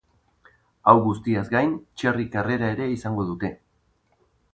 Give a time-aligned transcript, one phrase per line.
[0.85, 3.53] Hau guztiaz gain, txerri karrera ere izango dute.